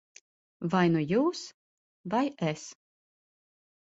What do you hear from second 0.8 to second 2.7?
nu jūs, vai es.